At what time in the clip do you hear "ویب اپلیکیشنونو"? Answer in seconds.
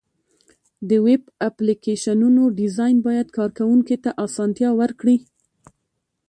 1.05-2.43